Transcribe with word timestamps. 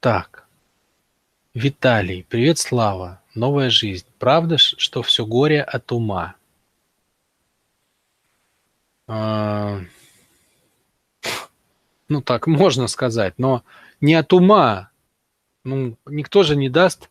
Так, 0.00 0.46
Виталий, 1.54 2.22
привет, 2.28 2.58
Слава. 2.58 3.22
Новая 3.34 3.70
жизнь. 3.70 4.06
Правда, 4.18 4.58
что 4.58 5.02
все 5.02 5.24
горе 5.24 5.62
от 5.62 5.90
ума? 5.90 6.36
А, 9.06 9.80
ну, 12.08 12.20
так 12.20 12.46
можно 12.46 12.88
сказать, 12.88 13.34
но 13.38 13.64
не 14.00 14.14
от 14.14 14.32
ума. 14.34 14.90
Ну, 15.64 15.96
никто 16.04 16.42
же 16.42 16.56
не 16.56 16.68
даст 16.68 17.08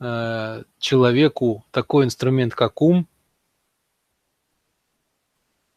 э, 0.00 0.64
человеку 0.78 1.64
такой 1.70 2.04
инструмент, 2.04 2.54
как 2.54 2.82
ум, 2.82 3.06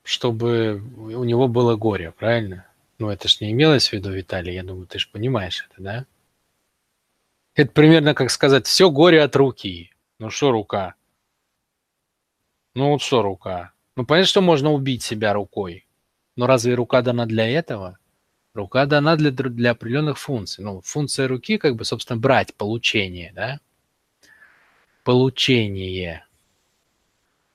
чтобы 0.03 0.81
у 0.97 1.23
него 1.23 1.47
было 1.47 1.75
горе, 1.75 2.11
правильно? 2.11 2.66
Ну, 2.99 3.09
это 3.09 3.27
ж 3.27 3.41
не 3.41 3.51
имелось 3.51 3.89
в 3.89 3.93
виду, 3.93 4.11
Виталий, 4.11 4.55
я 4.55 4.63
думаю, 4.63 4.87
ты 4.87 4.97
же 4.99 5.07
понимаешь 5.11 5.67
это, 5.69 5.81
да? 5.81 6.05
Это 7.53 7.71
примерно 7.71 8.13
как 8.13 8.29
сказать, 8.29 8.67
все 8.67 8.89
горе 8.91 9.21
от 9.23 9.35
руки. 9.35 9.91
Ну 10.19 10.29
что 10.29 10.51
рука? 10.51 10.95
Ну 12.75 12.91
вот 12.91 13.01
что 13.01 13.23
рука? 13.23 13.71
Ну 13.95 14.05
понятно, 14.05 14.27
что 14.27 14.41
можно 14.41 14.71
убить 14.71 15.01
себя 15.01 15.33
рукой. 15.33 15.87
Но 16.35 16.45
разве 16.45 16.75
рука 16.75 17.01
дана 17.01 17.25
для 17.25 17.47
этого? 17.47 17.97
Рука 18.53 18.85
дана 18.85 19.15
для, 19.15 19.31
для 19.31 19.71
определенных 19.71 20.19
функций. 20.19 20.63
Ну, 20.63 20.81
функция 20.81 21.27
руки, 21.27 21.57
как 21.57 21.75
бы, 21.75 21.83
собственно, 21.83 22.19
брать, 22.19 22.53
получение, 22.53 23.31
да? 23.35 23.59
Получение. 25.03 26.26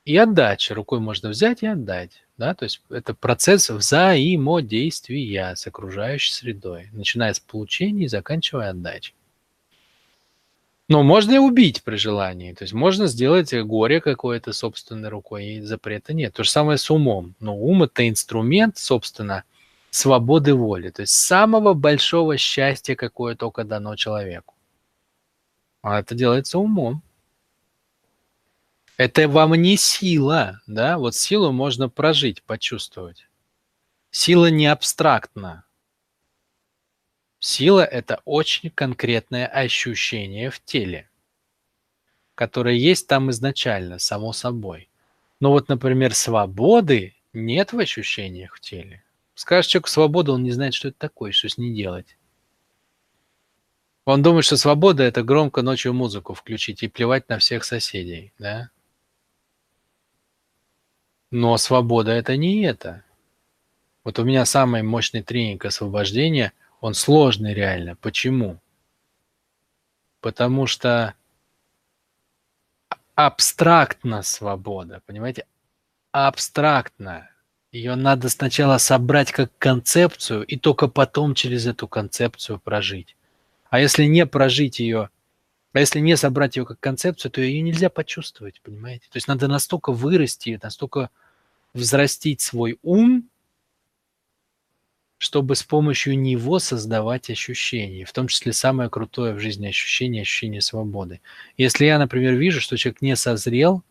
И 0.05 0.16
отдача. 0.16 0.74
Рукой 0.74 1.01
можно 1.01 1.29
взять 1.29 1.62
и 1.62 1.66
отдать. 1.66 2.24
Да? 2.37 2.55
То 2.55 2.65
есть 2.65 2.83
это 2.91 3.15
процесс 3.15 3.70
взаимодействия 3.70 5.55
с 5.55 5.66
окружающей 5.66 6.33
средой, 6.33 6.88
начиная 6.93 7.33
с 7.33 7.41
получения 7.41 8.05
и 8.05 8.09
заканчивая 8.09 8.70
отдачей. 8.70 9.15
Но 10.88 11.02
можно 11.02 11.33
и 11.33 11.38
убить 11.38 11.84
при 11.84 11.96
желании. 11.96 12.52
То 12.52 12.65
есть 12.65 12.74
можно 12.74 13.07
сделать 13.07 13.54
горе 13.54 14.01
какое-то 14.01 14.52
собственной 14.52 15.09
рукой, 15.09 15.46
и 15.46 15.60
запрета 15.60 16.12
нет. 16.12 16.34
То 16.34 16.45
же 16.45 16.51
самое 16.51 16.77
с 16.77 16.90
умом. 16.90 17.34
Но 17.40 17.57
ум– 17.57 17.82
это 17.84 18.07
инструмент, 18.09 18.77
собственно, 18.77 19.45
свободы 19.90 20.55
воли. 20.55 20.90
То 20.90 21.02
есть 21.02 21.15
самого 21.15 21.74
большого 21.74 22.37
счастья, 22.37 22.95
какое 22.95 23.37
только 23.37 23.65
дано 23.65 23.96
человеку. 23.96 24.55
А 25.80 26.01
это 26.01 26.15
делается 26.15 26.59
умом. 26.59 27.02
Это 29.05 29.29
вам 29.29 29.55
не 29.55 29.77
сила, 29.77 30.61
да? 30.69 30.97
Вот 30.97 31.17
силу 31.17 31.51
можно 31.51 31.89
прожить, 31.89 32.41
почувствовать. 32.45 33.27
Сила 34.13 34.49
не 34.49 34.67
абстрактна. 34.69 35.65
Сила– 37.41 37.85
это 37.99 38.21
очень 38.25 38.71
конкретное 38.71 39.49
ощущение 39.49 40.51
в 40.51 40.63
теле, 40.63 41.11
которое 42.37 42.77
есть 42.77 43.09
там 43.09 43.33
изначально, 43.33 43.99
само 43.99 44.33
собой. 44.33 44.89
Но 45.41 45.51
вот, 45.51 45.69
например, 45.69 46.15
свободы 46.15 47.17
нет 47.33 47.73
в 47.73 47.80
ощущениях 47.80 48.55
в 48.55 48.61
теле. 48.61 49.03
Скажешь 49.35 49.67
человеку 49.67 49.89
свобода, 49.89 50.30
он 50.30 50.45
не 50.45 50.53
знает, 50.53 50.75
что 50.75 50.87
это 50.87 50.99
такое, 51.01 51.33
что 51.33 51.49
с 51.49 51.59
ней 51.59 51.75
делать. 51.75 52.17
Он 54.05 54.23
думает, 54.23 54.45
что 54.45 54.57
свобода– 54.57 55.03
это 55.03 55.25
громко 55.25 55.63
ночью 55.63 55.93
музыку 55.93 56.35
включить 56.35 56.85
и 56.85 56.89
плевать 56.89 57.29
на 57.29 57.41
всех 57.41 57.65
соседей, 57.65 58.33
да? 58.39 58.71
Но 61.33 61.57
свобода– 61.57 62.11
это 62.13 62.37
не 62.37 62.63
это. 62.63 63.05
Вот 64.05 64.19
у 64.19 64.25
меня 64.25 64.44
самый 64.44 64.83
мощный 64.83 65.22
тренинг 65.22 65.65
освобождения, 65.65 66.53
он 66.83 66.93
сложный 66.93 67.55
реально. 67.55 67.97
Почему? 67.97 68.61
Потому 70.21 70.66
что 70.66 71.15
абстрактна 73.15 74.22
свобода, 74.22 75.00
понимаете? 75.06 75.47
Абстрактно. 76.11 77.31
Ее 77.71 77.95
надо 77.95 78.29
сначала 78.29 78.77
собрать 78.77 79.33
как 79.33 79.56
концепцию 79.56 80.45
и 80.45 80.59
только 80.59 80.87
потом 80.87 81.35
через 81.35 81.67
эту 81.67 81.89
концепцию 81.89 82.61
прожить. 82.61 83.17
А 83.71 83.81
если 83.81 84.05
не 84.05 84.27
прожить 84.27 84.81
ее, 84.81 85.09
а 85.73 85.81
если 85.81 85.99
не 85.99 86.19
собрать 86.19 86.56
ее 86.59 86.67
как 86.67 86.79
концепцию, 86.79 87.33
то 87.33 87.41
ее 87.41 87.62
нельзя 87.62 87.89
почувствовать, 87.89 88.61
понимаете? 88.61 89.06
То 89.11 89.17
есть 89.17 89.29
надо 89.29 89.49
настолько 89.49 89.93
вырасти, 89.93 90.61
настолько 90.62 91.09
взрастить 91.75 92.41
свой 92.41 92.78
ум, 92.83 93.28
чтобы 95.19 95.55
с 95.55 95.62
помощью 95.62 96.19
него 96.19 96.59
создавать 96.59 97.31
ощущения, 97.31 98.05
в 98.05 98.12
том 98.12 98.27
числе 98.27 98.53
самое 98.53 98.91
крутое 98.91 99.34
в 99.34 99.38
жизни 99.38 99.69
ощущение, 99.69 100.22
ощущение 100.22 100.61
свободы. 100.61 101.21
Если 101.56 101.84
я, 101.84 101.99
например, 101.99 102.34
вижу, 102.34 102.61
что 102.61 102.77
человек 102.77 103.03
не 103.03 103.15
созрел, 103.15 103.84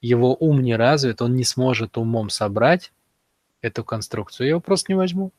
его 0.00 0.34
ум 0.34 0.62
не 0.62 0.74
развит, 0.74 1.22
он 1.22 1.36
не 1.36 1.44
сможет 1.44 1.96
умом 1.96 2.30
собрать 2.30 2.92
эту 3.60 3.84
конструкцию, 3.84 4.46
я 4.46 4.50
его 4.50 4.60
просто 4.60 4.90
не 4.90 4.96
возьму, 4.96 5.32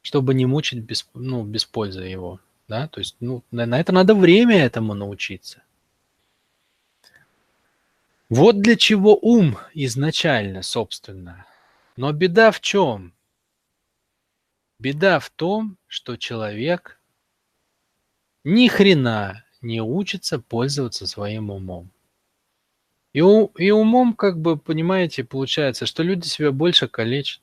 чтобы 0.00 0.34
не 0.34 0.46
мучить 0.46 0.80
без, 0.80 1.08
ну, 1.14 1.44
без 1.44 1.64
пользы 1.64 2.02
его. 2.02 2.40
Да? 2.66 2.88
То 2.88 3.00
есть 3.00 3.16
ну, 3.20 3.44
на, 3.50 3.78
это 3.78 3.92
надо 3.92 4.14
время 4.14 4.56
этому 4.64 4.94
научиться. 4.94 5.62
Вот 8.34 8.62
для 8.62 8.76
чего 8.76 9.18
ум 9.20 9.58
изначально, 9.74 10.62
собственно. 10.62 11.44
Но 11.96 12.12
беда 12.12 12.50
в 12.50 12.62
чем? 12.62 13.12
Беда 14.78 15.18
в 15.18 15.28
том, 15.28 15.76
что 15.86 16.16
человек 16.16 16.98
ни 18.42 18.68
хрена 18.68 19.44
не 19.60 19.82
учится 19.82 20.38
пользоваться 20.38 21.06
своим 21.06 21.50
умом. 21.50 21.90
И, 23.12 23.20
у, 23.20 23.48
и 23.58 23.70
умом, 23.70 24.14
как 24.14 24.40
бы, 24.40 24.56
понимаете, 24.56 25.24
получается, 25.24 25.84
что 25.84 26.02
люди 26.02 26.26
себя 26.26 26.52
больше 26.52 26.88
калечат, 26.88 27.42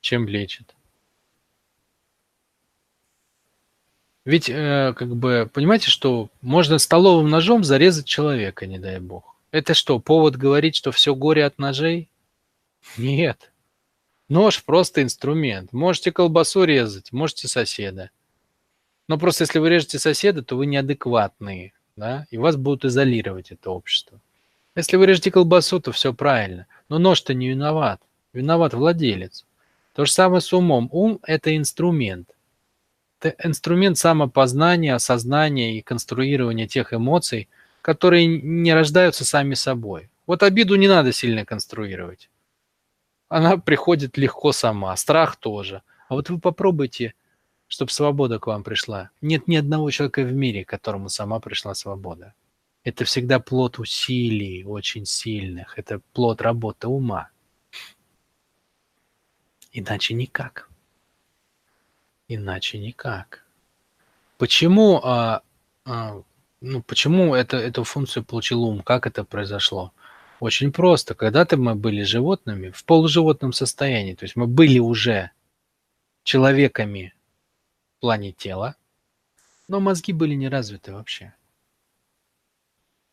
чем 0.00 0.28
лечат. 0.28 0.76
Ведь, 4.24 4.48
э, 4.48 4.94
как 4.96 5.16
бы, 5.16 5.50
понимаете, 5.52 5.90
что 5.90 6.28
можно 6.42 6.78
столовым 6.78 7.28
ножом 7.28 7.64
зарезать 7.64 8.06
человека, 8.06 8.66
не 8.66 8.78
дай 8.78 9.00
бог. 9.00 9.36
Это 9.50 9.74
что, 9.74 9.98
повод 9.98 10.36
говорить, 10.36 10.76
что 10.76 10.92
все 10.92 11.14
горе 11.14 11.44
от 11.44 11.58
ножей? 11.58 12.08
Нет. 12.96 13.52
Нож 14.28 14.62
просто 14.62 15.02
инструмент. 15.02 15.72
Можете 15.72 16.12
колбасу 16.12 16.64
резать, 16.64 17.12
можете 17.12 17.48
соседа. 17.48 18.10
Но 19.08 19.18
просто 19.18 19.42
если 19.42 19.58
вы 19.58 19.68
режете 19.68 19.98
соседа, 19.98 20.42
то 20.42 20.56
вы 20.56 20.66
неадекватные, 20.66 21.72
да, 21.96 22.26
и 22.30 22.38
вас 22.38 22.56
будут 22.56 22.84
изолировать 22.84 23.50
это 23.50 23.70
общество. 23.70 24.20
Если 24.74 24.96
вы 24.96 25.06
режете 25.06 25.30
колбасу, 25.30 25.80
то 25.80 25.92
все 25.92 26.14
правильно. 26.14 26.66
Но 26.88 26.98
нож-то 26.98 27.34
не 27.34 27.48
виноват. 27.48 28.00
Виноват 28.32 28.72
владелец. 28.72 29.44
То 29.94 30.06
же 30.06 30.12
самое 30.12 30.40
с 30.40 30.52
умом. 30.52 30.88
Ум– 30.92 31.18
это 31.26 31.54
инструмент. 31.54 32.30
Это 33.22 33.36
инструмент 33.46 33.98
самопознания, 33.98 34.96
осознания 34.96 35.78
и 35.78 35.80
конструирования 35.80 36.66
тех 36.66 36.92
эмоций, 36.92 37.48
которые 37.80 38.26
не 38.26 38.74
рождаются 38.74 39.24
сами 39.24 39.54
собой. 39.54 40.10
Вот 40.26 40.42
обиду 40.42 40.74
не 40.74 40.88
надо 40.88 41.12
сильно 41.12 41.44
конструировать. 41.44 42.30
Она 43.28 43.58
приходит 43.58 44.18
легко 44.18 44.50
сама, 44.50 44.96
страх 44.96 45.36
тоже. 45.36 45.82
А 46.08 46.14
вот 46.14 46.30
вы 46.30 46.40
попробуйте, 46.40 47.14
чтобы 47.68 47.92
свобода 47.92 48.40
к 48.40 48.48
вам 48.48 48.64
пришла. 48.64 49.10
Нет 49.20 49.46
ни 49.46 49.54
одного 49.54 49.88
человека 49.92 50.22
в 50.22 50.32
мире, 50.32 50.64
которому 50.64 51.08
сама 51.08 51.38
пришла 51.38 51.74
свобода. 51.74 52.34
Это 52.82 53.04
всегда 53.04 53.38
плод 53.38 53.78
усилий 53.78 54.64
очень 54.64 55.06
сильных. 55.06 55.78
Это 55.78 56.00
плод 56.12 56.42
работы 56.42 56.88
ума. 56.88 57.30
Иначе 59.70 60.14
никак. 60.14 60.71
Иначе 62.34 62.78
никак. 62.78 63.44
Почему, 64.38 65.00
а, 65.04 65.42
а, 65.84 66.22
ну, 66.62 66.82
почему 66.82 67.34
это, 67.34 67.58
эту 67.58 67.84
функцию 67.84 68.24
получил 68.24 68.62
ум? 68.62 68.80
Как 68.80 69.06
это 69.06 69.22
произошло? 69.22 69.92
Очень 70.40 70.72
просто. 70.72 71.14
Когда-то 71.14 71.58
мы 71.58 71.74
были 71.74 72.02
животными 72.04 72.70
в 72.70 72.84
полуживотном 72.86 73.52
состоянии. 73.52 74.14
То 74.14 74.24
есть 74.24 74.34
мы 74.34 74.46
были 74.46 74.78
уже 74.78 75.30
человеками 76.24 77.12
в 77.98 78.00
плане 78.00 78.32
тела, 78.32 78.76
но 79.68 79.78
мозги 79.78 80.14
были 80.14 80.34
не 80.34 80.48
развиты 80.48 80.94
вообще. 80.94 81.34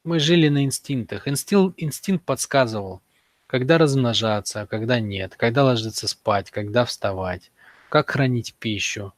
Мы 0.05 0.19
жили 0.19 0.47
на 0.47 0.63
инстинктах. 0.63 1.27
Инстинкт, 1.27 1.75
инстинкт 1.77 2.23
подсказывал, 2.23 3.01
когда 3.47 3.77
размножаться, 3.77 4.61
а 4.61 4.67
когда 4.67 5.01
нет, 5.01 5.35
когда 5.35 5.65
ложиться 5.65 6.07
спать, 6.07 6.51
когда 6.51 6.85
вставать, 6.85 7.51
как 7.89 8.11
хранить 8.11 8.53
пищу, 8.53 9.13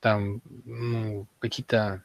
там 0.00 0.40
ну, 0.64 1.26
какие-то 1.38 2.02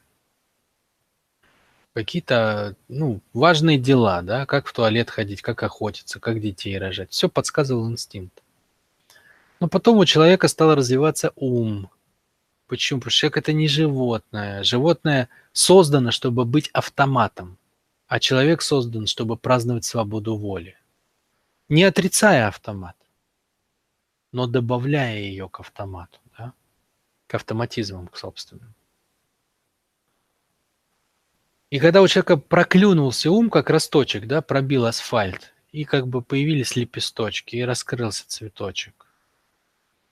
какие-то 1.94 2.76
ну, 2.88 3.20
важные 3.32 3.78
дела, 3.78 4.22
да, 4.22 4.46
как 4.46 4.66
в 4.66 4.72
туалет 4.72 5.10
ходить, 5.10 5.42
как 5.42 5.62
охотиться, 5.62 6.20
как 6.20 6.40
детей 6.40 6.78
рожать. 6.78 7.10
Все 7.10 7.28
подсказывал 7.28 7.90
инстинкт. 7.90 8.42
Но 9.60 9.68
потом 9.68 9.98
у 9.98 10.04
человека 10.04 10.48
стал 10.48 10.74
развиваться 10.74 11.32
ум. 11.36 11.90
Почему? 12.66 13.00
Потому 13.00 13.10
что 13.10 13.20
человек 13.20 13.36
это 13.36 13.52
не 13.52 13.68
животное. 13.68 14.64
Животное 14.64 15.28
создано, 15.52 16.10
чтобы 16.10 16.44
быть 16.44 16.68
автоматом, 16.72 17.58
а 18.08 18.18
человек 18.18 18.62
создан, 18.62 19.06
чтобы 19.06 19.36
праздновать 19.36 19.84
свободу 19.84 20.36
воли. 20.36 20.76
Не 21.68 21.84
отрицая 21.84 22.48
автомат, 22.48 22.96
но 24.32 24.46
добавляя 24.46 25.18
ее 25.18 25.48
к 25.48 25.60
автомату, 25.60 26.18
да? 26.36 26.52
к 27.26 27.34
автоматизмам, 27.34 28.08
к 28.08 28.16
собственным. 28.16 28.74
И 31.70 31.78
когда 31.78 32.02
у 32.02 32.08
человека 32.08 32.36
проклюнулся 32.36 33.30
ум, 33.30 33.48
как 33.48 33.70
росточек, 33.70 34.26
да, 34.26 34.42
пробил 34.42 34.84
асфальт, 34.84 35.54
и 35.70 35.84
как 35.84 36.06
бы 36.06 36.20
появились 36.20 36.76
лепесточки, 36.76 37.56
и 37.56 37.62
раскрылся 37.62 38.28
цветочек, 38.28 39.06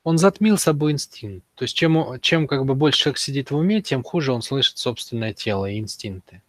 он 0.02 0.16
затмил 0.16 0.56
собой 0.56 0.92
инстинкт. 0.92 1.44
То 1.54 1.64
есть 1.64 1.76
чем, 1.76 2.18
чем 2.20 2.46
как 2.46 2.64
бы 2.64 2.74
больше 2.74 3.00
человек 3.00 3.18
сидит 3.18 3.50
в 3.50 3.56
уме, 3.56 3.82
тем 3.82 4.02
хуже 4.02 4.32
он 4.32 4.40
слышит 4.40 4.78
собственное 4.78 5.34
тело 5.34 5.66
и 5.66 5.78
инстинкты. 5.78 6.42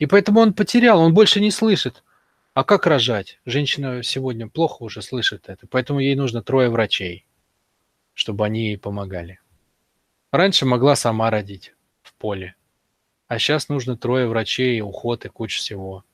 И 0.00 0.06
поэтому 0.06 0.40
он 0.40 0.52
потерял, 0.52 1.00
он 1.00 1.14
больше 1.14 1.40
не 1.40 1.52
слышит. 1.52 2.02
А 2.54 2.62
как 2.62 2.86
рожать? 2.86 3.40
Женщина 3.44 4.04
сегодня 4.04 4.48
плохо 4.48 4.84
уже 4.84 5.02
слышит 5.02 5.48
это, 5.48 5.66
поэтому 5.66 5.98
ей 5.98 6.14
нужно 6.14 6.40
трое 6.40 6.70
врачей, 6.70 7.26
чтобы 8.12 8.46
они 8.46 8.68
ей 8.68 8.78
помогали. 8.78 9.40
Раньше 10.30 10.64
могла 10.64 10.94
сама 10.94 11.30
родить 11.30 11.74
в 12.02 12.14
поле. 12.14 12.54
А 13.26 13.40
сейчас 13.40 13.68
нужно 13.68 13.96
трое 13.96 14.28
врачей, 14.28 14.80
уход 14.82 15.24
и 15.24 15.28
куча 15.28 15.58
всего. 15.58 16.04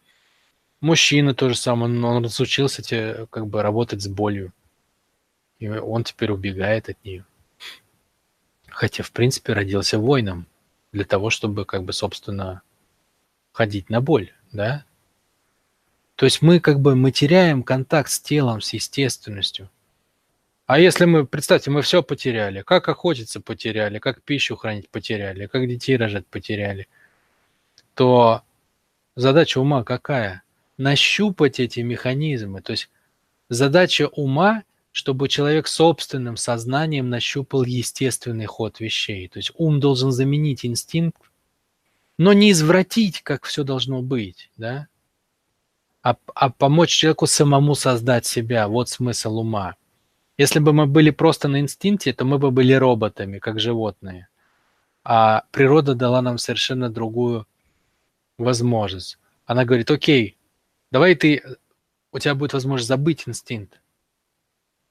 Мужчина 0.80 1.34
тоже 1.34 1.56
самое, 1.56 1.92
он 2.02 2.24
разучился 2.24 2.80
те, 2.80 3.26
как 3.28 3.46
бы 3.46 3.60
работать 3.60 4.00
с 4.00 4.08
болью. 4.08 4.54
И 5.58 5.68
он 5.68 6.04
теперь 6.04 6.32
убегает 6.32 6.88
от 6.88 7.04
нее. 7.04 7.26
Хотя, 8.66 9.02
в 9.02 9.12
принципе, 9.12 9.52
родился 9.52 9.98
воином 9.98 10.46
для 10.92 11.04
того, 11.04 11.28
чтобы, 11.28 11.66
как 11.66 11.84
бы, 11.84 11.92
собственно, 11.92 12.62
ходить 13.52 13.90
на 13.90 14.00
боль, 14.00 14.32
да? 14.52 14.86
То 16.20 16.26
есть 16.26 16.42
мы 16.42 16.60
как 16.60 16.80
бы 16.80 16.94
мы 16.94 17.10
теряем 17.10 17.62
контакт 17.62 18.10
с 18.10 18.20
телом, 18.20 18.60
с 18.60 18.74
естественностью. 18.74 19.70
А 20.66 20.78
если 20.78 21.06
мы, 21.06 21.26
представьте, 21.26 21.70
мы 21.70 21.80
все 21.80 22.02
потеряли, 22.02 22.60
как 22.60 22.88
охотиться 22.88 23.40
потеряли, 23.40 23.98
как 23.98 24.20
пищу 24.22 24.54
хранить 24.54 24.90
потеряли, 24.90 25.46
как 25.46 25.66
детей 25.66 25.96
рожать 25.96 26.26
потеряли– 26.26 26.86
то 27.94 28.42
задача 29.14 29.58
ума 29.58 29.84
какая? 29.84 30.42
Нащупать 30.78 31.60
эти 31.60 31.80
механизмы. 31.80 32.62
То 32.62 32.72
есть 32.72 32.88
задача 33.50 34.08
ума, 34.08 34.62
чтобы 34.92 35.28
человек 35.28 35.68
собственным 35.68 36.38
сознанием 36.38 37.10
нащупал 37.10 37.64
естественный 37.64 38.46
ход 38.46 38.80
вещей. 38.80 39.28
То 39.28 39.38
есть 39.38 39.52
ум 39.56 39.80
должен 39.80 40.12
заменить 40.12 40.64
инстинкт, 40.64 41.20
но 42.16 42.32
не 42.32 42.52
извратить, 42.52 43.20
как 43.20 43.44
все 43.44 43.64
должно 43.64 44.00
быть, 44.00 44.50
да? 44.56 44.88
А, 46.02 46.16
а 46.34 46.50
помочь 46.50 46.90
человеку 46.90 47.26
самому 47.26 47.74
создать 47.74 48.26
себя. 48.26 48.68
Вот 48.68 48.88
смысл 48.88 49.38
ума. 49.38 49.76
Если 50.38 50.58
бы 50.58 50.72
мы 50.72 50.86
были 50.86 51.10
просто 51.10 51.48
на 51.48 51.60
инстинкте, 51.60 52.12
то 52.12 52.24
мы 52.24 52.38
бы 52.38 52.50
были 52.50 52.72
роботами, 52.72 53.38
как 53.38 53.60
животные. 53.60 54.28
А 55.04 55.44
природа 55.50 55.94
дала 55.94 56.22
нам 56.22 56.38
совершенно 56.38 56.88
другую 56.88 57.46
возможность. 58.38 59.18
Она 59.44 59.64
говорит, 59.64 59.90
окей, 59.90 60.38
давай 60.90 61.14
ты, 61.14 61.42
у 62.12 62.18
тебя 62.18 62.34
будет 62.34 62.52
возможность 62.54 62.88
забыть 62.88 63.24
инстинкт, 63.26 63.80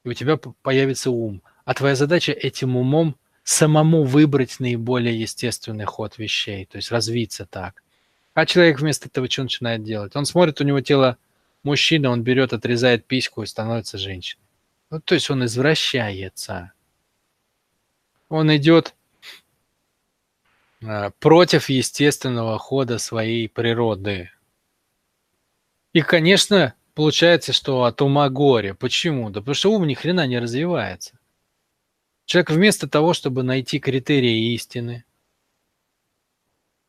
и 0.03 0.09
у 0.09 0.13
тебя 0.13 0.37
появится 0.37 1.11
ум. 1.11 1.41
А 1.65 1.73
твоя 1.73 1.95
задача 1.95 2.31
этим 2.31 2.75
умом 2.75 3.15
самому 3.43 4.03
выбрать 4.03 4.59
наиболее 4.59 5.19
естественный 5.19 5.85
ход 5.85 6.17
вещей, 6.17 6.65
то 6.65 6.77
есть 6.77 6.91
развиться 6.91 7.45
так. 7.45 7.83
А 8.39 8.45
человек 8.45 8.79
вместо 8.79 9.07
этого 9.07 9.29
что 9.29 9.43
начинает 9.43 9.83
делать? 9.83 10.15
Он 10.15 10.25
смотрит, 10.25 10.61
у 10.61 10.63
него 10.63 10.81
тело 10.81 11.17
мужчины, 11.63 12.09
он 12.09 12.23
берет, 12.23 12.53
отрезает 12.53 13.05
письку 13.05 13.43
и 13.43 13.45
становится 13.45 13.97
женщиной. 13.97 14.43
Ну, 14.89 15.01
то 15.01 15.13
есть 15.15 15.29
он 15.29 15.45
извращается. 15.45 16.71
Он 18.29 18.55
идет 18.55 18.95
Э, 20.81 21.11
против 21.19 21.69
естественного 21.69 22.57
хода 22.57 22.99
своей 22.99 23.49
природы. 23.49 24.31
И, 25.91 26.01
конечно, 26.01 26.73
получается, 26.93 27.51
что 27.51 27.83
от 27.83 28.01
ума 28.01 28.29
горе. 28.29 28.73
Почему? 28.73 29.29
Да 29.29 29.41
потому 29.41 29.55
что 29.55 29.71
ум 29.71 29.87
ни 29.87 29.93
хрена 29.93 30.25
не 30.25 30.39
развивается. 30.39 31.19
Человек 32.25 32.51
вместо 32.51 32.87
того, 32.87 33.13
чтобы 33.13 33.43
найти 33.43 33.79
критерии 33.79 34.53
истины, 34.53 35.03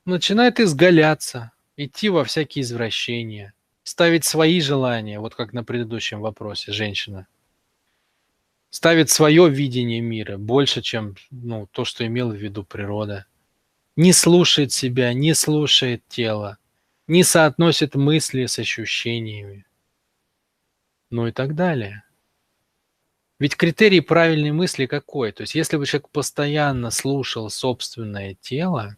начинает 0.04 0.60
изгаляться, 0.60 1.52
идти 1.76 2.08
во 2.08 2.24
всякие 2.24 2.62
извращения, 2.62 3.54
ставить 3.82 4.24
свои 4.24 4.60
желания, 4.60 5.20
вот 5.20 5.34
как 5.34 5.52
на 5.52 5.64
предыдущем 5.64 6.20
вопросе 6.20 6.72
женщина. 6.72 7.26
Ставит 8.70 9.10
свое 9.10 9.48
видение 9.48 10.00
мира 10.00 10.38
больше, 10.38 10.80
чем 10.82 11.16
ну, 11.30 11.66
то, 11.72 11.84
что 11.84 12.06
имела 12.06 12.30
в 12.30 12.36
виду 12.36 12.62
природа 12.64 13.26
не 13.96 14.12
слушает 14.12 14.72
себя, 14.72 15.12
не 15.12 15.34
слушает 15.34 16.02
тело, 16.08 16.58
не 17.06 17.22
соотносит 17.22 17.94
мысли 17.94 18.46
с 18.46 18.58
ощущениями, 18.58 19.66
ну 21.10 21.26
и 21.26 21.32
так 21.32 21.54
далее. 21.54 22.04
Ведь 23.38 23.56
критерий 23.56 24.00
правильной 24.00 24.52
мысли 24.52 24.86
какой? 24.86 25.32
То 25.32 25.42
есть 25.42 25.54
если 25.54 25.76
бы 25.76 25.86
человек 25.86 26.08
постоянно 26.10 26.90
слушал 26.90 27.50
собственное 27.50 28.34
тело, 28.34 28.96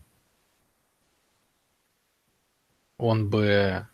он 2.99 3.29
бы, 3.29 3.87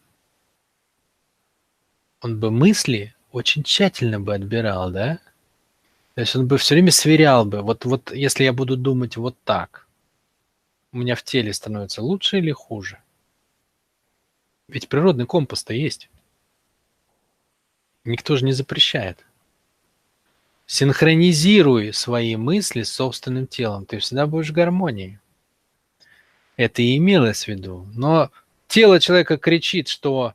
он 2.21 2.41
бы 2.41 2.51
мысли 2.51 3.15
очень 3.33 3.63
тщательно 3.63 4.21
бы 4.21 4.35
отбирал, 4.35 4.91
да? 4.91 5.19
То 6.15 6.23
есть 6.23 6.35
он 6.37 6.47
бы 6.49 6.59
все 6.59 6.75
время 6.75 6.91
сверял 6.91 7.45
бы, 7.45 7.63
вот, 7.63 7.85
вот 7.85 8.13
если 8.13 8.45
я 8.45 8.53
буду 8.53 8.77
думать 8.77 9.17
вот 9.17 9.37
так– 9.45 9.87
у 10.93 10.99
меня 10.99 11.15
в 11.15 11.23
теле 11.23 11.53
становится 11.53 12.03
лучше 12.03 12.39
или 12.39 12.51
хуже? 12.51 12.99
Ведь 14.69 14.89
природный 14.89 15.27
компас-то 15.27 15.75
есть. 15.75 16.09
Никто 18.05 18.37
же 18.37 18.45
не 18.45 18.53
запрещает. 18.53 19.25
Синхронизируй 20.67 21.93
свои 21.93 22.37
мысли 22.37 22.83
с 22.83 22.93
собственным 22.93 23.47
телом. 23.47 23.87
Ты 23.87 23.99
всегда 23.99 24.27
будешь 24.27 24.51
в 24.51 24.55
гармонии. 24.55 25.21
Это 26.57 26.83
и 26.83 26.97
имелось 26.97 27.45
в 27.45 27.49
виду. 27.49 27.87
Но 27.95 28.31
тело 28.69 29.01
человека 29.01 29.37
кричит, 29.37 29.89
что 29.89 30.35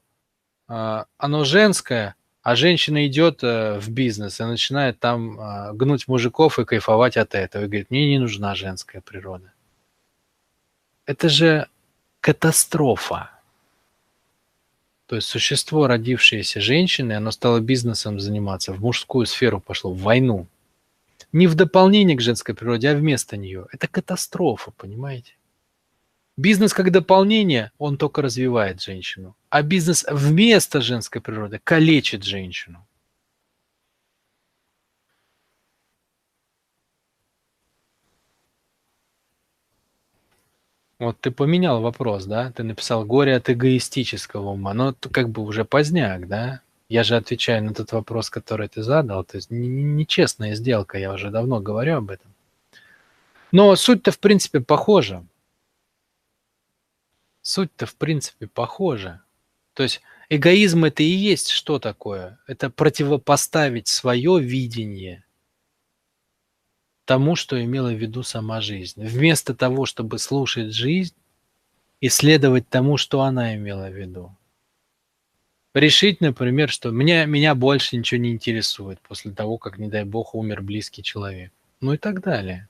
э, 0.67 1.03
оно 1.17 1.43
женское, 1.45 2.15
а 2.41 2.55
женщина 2.55 3.07
идет 3.07 3.43
э, 3.43 3.79
в 3.79 3.89
бизнес 3.89 4.41
и 4.41 4.43
начинает 4.43 4.99
там 4.99 5.39
э, 5.39 5.73
гнуть 5.73 6.07
мужиков 6.09 6.59
и 6.59 6.65
кайфовать 6.65 7.15
от 7.15 7.35
этого. 7.35 7.63
И 7.63 7.67
говорит, 7.67 7.89
мне 7.89 8.09
не 8.09 8.19
нужна 8.19 8.53
женская 8.55 8.99
природа 8.99 9.53
это 11.05 11.29
же 11.29 11.67
катастрофа. 12.21 13.29
То 15.07 15.17
есть 15.17 15.27
существо, 15.27 15.87
родившееся 15.87 16.61
женщиной, 16.61 17.17
оно 17.17 17.31
стало 17.31 17.59
бизнесом 17.59 18.19
заниматься, 18.19 18.73
в 18.73 18.81
мужскую 18.81 19.25
сферу 19.25 19.59
пошло, 19.59 19.91
в 19.91 20.01
войну. 20.01 20.47
Не 21.31 21.47
в 21.47 21.55
дополнение 21.55 22.15
к 22.15 22.21
женской 22.21 22.55
природе, 22.55 22.89
а 22.89 22.95
вместо 22.95 23.37
нее. 23.37 23.67
Это 23.71 23.87
катастрофа, 23.87 24.71
понимаете? 24.71 25.33
Бизнес 26.35 26.73
как 26.73 26.91
дополнение, 26.91 27.71
он 27.77 27.97
только 27.97 28.21
развивает 28.23 28.81
женщину. 28.81 29.35
А 29.49 29.61
бизнес 29.61 30.03
вместо 30.09 30.81
женской 30.81 31.21
природы 31.21 31.59
калечит 31.63 32.23
женщину. 32.23 32.87
Вот 40.97 41.19
ты 41.19 41.31
поменял 41.31 41.81
вопрос, 41.81 42.25
да? 42.25 42.51
Ты 42.51 42.63
написал 42.63 43.05
«горе 43.05 43.35
от 43.35 43.49
эгоистического 43.49 44.49
ума». 44.49 44.73
Но 44.73 44.89
это 44.89 45.09
как 45.09 45.29
бы 45.29 45.43
уже 45.43 45.65
поздняк, 45.65 46.27
да? 46.27 46.61
Я 46.89 47.03
же 47.03 47.15
отвечаю 47.15 47.63
на 47.63 47.73
тот 47.73 47.91
вопрос, 47.91 48.29
который 48.29 48.69
ты 48.69 48.81
задал. 48.83 49.23
То 49.23 49.37
есть 49.37 49.51
нечестная 49.51 50.55
сделка, 50.55 50.97
я 50.97 51.11
уже 51.11 51.29
давно 51.29 51.59
говорю 51.59 51.97
об 51.97 52.09
этом. 52.09 52.31
Но 53.51 53.75
суть-то 53.75 54.11
в 54.11 54.19
принципе 54.19 54.61
похожа. 54.61 55.23
Суть-то 57.43 57.85
в 57.85 57.95
принципе 57.95 58.47
похожа. 58.47 59.21
То 59.73 59.83
есть 59.83 60.01
эгоизм 60.29 60.85
это 60.85 61.03
и 61.03 61.07
есть 61.07 61.49
что 61.49 61.77
такое? 61.77 62.39
Это 62.47 62.69
противопоставить 62.69 63.87
свое 63.87 64.39
видение 64.39 65.23
тому, 67.05 67.35
что 67.35 67.61
имела 67.61 67.89
в 67.89 67.97
виду 67.97 68.23
сама 68.23 68.61
жизнь. 68.61 69.05
Вместо 69.05 69.53
того, 69.53 69.85
чтобы 69.85 70.19
слушать 70.19 70.73
жизнь, 70.73 71.15
исследовать 71.99 72.69
тому, 72.69 72.95
что 72.95 73.21
она 73.21 73.55
имела 73.55 73.89
в 73.89 73.93
виду. 73.93 74.35
Решить, 75.73 76.21
например, 76.21 76.69
что 76.69 76.91
меня, 76.91 77.25
меня 77.25 77.55
больше 77.55 77.97
ничего 77.97 78.21
не 78.21 78.31
интересует 78.31 79.01
после 79.01 79.31
того, 79.31 79.57
как, 79.57 79.77
не 79.79 79.89
дай 79.89 80.05
бог, 80.05 80.33
умер 80.33 80.61
близкий 80.61 81.03
человек. 81.03 81.51
Ну 81.81 81.93
и 81.93 81.97
так 81.97 82.21
далее. 82.21 82.69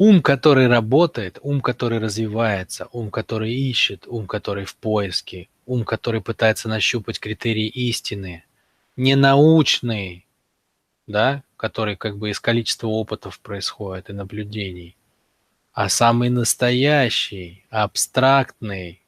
Ум, 0.00 0.22
который 0.22 0.66
работает, 0.66 1.38
ум, 1.42 1.60
который 1.60 1.98
развивается, 1.98 2.88
ум, 2.90 3.10
который 3.10 3.52
ищет, 3.54 4.06
ум, 4.06 4.26
который 4.26 4.64
в 4.64 4.74
поиске, 4.76 5.50
ум, 5.66 5.84
который 5.84 6.22
пытается 6.22 6.70
нащупать 6.70 7.20
критерии 7.20 7.66
истины, 7.66 8.44
не 8.96 9.14
научный, 9.14 10.26
да, 11.06 11.42
который 11.58 11.96
как 11.96 12.16
бы 12.16 12.30
из 12.30 12.40
количества 12.40 12.86
опытов 12.86 13.40
происходит 13.40 14.08
и 14.08 14.14
наблюдений, 14.14 14.96
а 15.74 15.90
самый 15.90 16.30
настоящий, 16.30 17.66
абстрактный, 17.68 19.02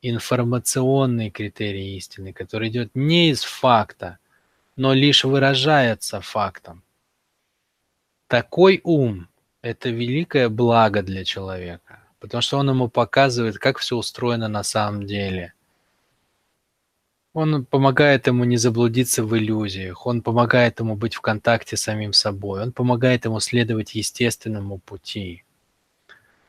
информационный 0.00 1.28
критерий 1.28 1.98
истины, 1.98 2.32
который 2.32 2.70
идет 2.70 2.92
не 2.94 3.28
из 3.28 3.42
факта, 3.42 4.18
но 4.74 4.94
лишь 4.94 5.22
выражается 5.22 6.22
фактом. 6.22 6.82
Такой 8.26 8.80
ум– 8.84 9.28
это 9.62 9.90
великое 9.90 10.48
благо 10.48 11.02
для 11.02 11.24
человека, 11.24 12.00
потому 12.18 12.42
что 12.42 12.58
он 12.58 12.70
ему 12.70 12.88
показывает, 12.88 13.58
как 13.58 13.78
все 13.78 13.96
устроено 13.96 14.48
на 14.48 14.62
самом 14.62 15.06
деле. 15.06 15.52
Он 17.32 17.64
помогает 17.64 18.26
ему 18.26 18.44
не 18.44 18.56
заблудиться 18.56 19.22
в 19.22 19.36
иллюзиях, 19.36 20.06
он 20.06 20.22
помогает 20.22 20.80
ему 20.80 20.96
быть 20.96 21.14
в 21.14 21.20
контакте 21.20 21.76
с 21.76 21.82
самим 21.82 22.12
собой, 22.12 22.62
он 22.62 22.72
помогает 22.72 23.24
ему 23.24 23.40
следовать 23.40 23.94
естественному 23.94 24.78
пути– 24.78 25.44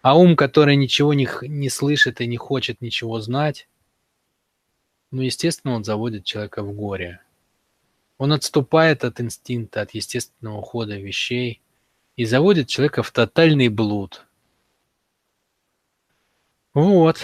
а 0.01 0.17
ум, 0.17 0.35
который 0.35 0.75
ничего 0.75 1.13
не, 1.13 1.27
не 1.43 1.69
слышит 1.69 2.21
и 2.21 2.27
не 2.27 2.37
хочет 2.37 2.81
ничего 2.81 3.21
знать, 3.21 3.67
ну, 5.11 5.21
естественно, 5.21 5.75
он 5.75 5.83
заводит 5.83 6.23
человека 6.23 6.63
в 6.63 6.73
горе. 6.73 7.21
Он 8.17 8.33
отступает 8.33 9.03
от 9.03 9.19
инстинкта, 9.19 9.81
от 9.81 9.91
естественного 9.93 10.61
хода 10.61 10.97
вещей 10.97 11.61
и 12.15 12.25
заводит 12.25 12.67
человека 12.67 13.03
в 13.03 13.11
тотальный 13.11 13.69
блуд. 13.69 14.25
Вот. 16.73 17.17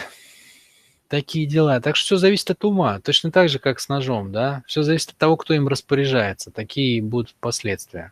Такие 1.07 1.45
дела. 1.45 1.79
Так 1.79 1.95
что 1.95 2.05
все 2.05 2.17
зависит 2.17 2.51
от 2.51 2.65
ума. 2.65 2.99
Точно 2.99 3.31
так 3.31 3.49
же, 3.49 3.59
как 3.59 3.79
с 3.79 3.87
ножом, 3.87 4.31
да? 4.31 4.63
Все 4.67 4.83
зависит 4.83 5.11
от 5.11 5.17
того, 5.17 5.37
кто 5.37 5.53
им 5.53 5.67
распоряжается. 5.67 6.51
Такие 6.51 7.01
будут 7.01 7.33
последствия. 7.35 8.11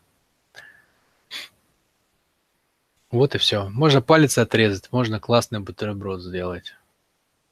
Вот 3.11 3.35
и 3.35 3.37
все. 3.37 3.69
Можно 3.69 4.01
палец 4.01 4.37
отрезать, 4.37 4.91
можно 4.91 5.19
классный 5.19 5.59
бутерброд 5.59 6.21
сделать. 6.21 6.75